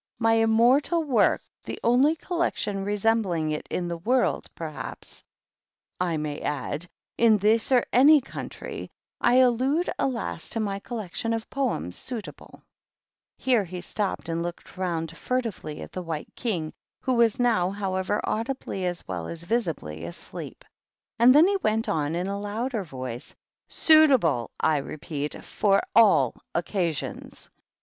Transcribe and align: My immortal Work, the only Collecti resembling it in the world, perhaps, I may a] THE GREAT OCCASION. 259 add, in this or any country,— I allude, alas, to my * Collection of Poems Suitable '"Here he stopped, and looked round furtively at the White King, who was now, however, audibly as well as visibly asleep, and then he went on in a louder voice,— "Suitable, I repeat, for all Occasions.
My 0.17 0.33
immortal 0.33 1.03
Work, 1.03 1.43
the 1.63 1.79
only 1.83 2.15
Collecti 2.15 2.73
resembling 2.83 3.51
it 3.51 3.67
in 3.69 3.87
the 3.87 3.99
world, 3.99 4.47
perhaps, 4.55 5.23
I 5.99 6.17
may 6.17 6.39
a] 6.39 6.39
THE 6.39 6.39
GREAT 6.39 6.49
OCCASION. 6.49 6.69
259 7.19 7.27
add, 7.27 7.31
in 7.31 7.37
this 7.37 7.71
or 7.71 7.85
any 7.93 8.19
country,— 8.19 8.91
I 9.31 9.35
allude, 9.35 9.91
alas, 9.99 10.49
to 10.49 10.59
my 10.59 10.79
* 10.79 10.79
Collection 10.79 11.35
of 11.35 11.47
Poems 11.51 11.97
Suitable 11.97 12.63
'"Here 13.45 13.63
he 13.63 13.79
stopped, 13.79 14.27
and 14.27 14.41
looked 14.41 14.75
round 14.75 15.15
furtively 15.15 15.83
at 15.83 15.91
the 15.91 16.01
White 16.01 16.33
King, 16.35 16.73
who 17.01 17.13
was 17.13 17.39
now, 17.39 17.69
however, 17.69 18.19
audibly 18.23 18.85
as 18.87 19.07
well 19.07 19.27
as 19.27 19.43
visibly 19.43 20.03
asleep, 20.05 20.65
and 21.19 21.35
then 21.35 21.47
he 21.47 21.57
went 21.57 21.87
on 21.87 22.15
in 22.15 22.25
a 22.25 22.39
louder 22.39 22.83
voice,— 22.83 23.35
"Suitable, 23.69 24.49
I 24.59 24.77
repeat, 24.77 25.43
for 25.45 25.79
all 25.95 26.41
Occasions. 26.55 27.51